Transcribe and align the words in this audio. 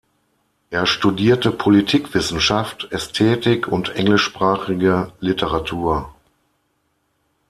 Er 0.71 0.87
studierte 0.87 1.51
Politikwissenschaft, 1.51 2.87
Ästhetik 2.89 3.67
und 3.67 3.89
englischsprachige 3.95 5.11
Literatur. 5.19 6.11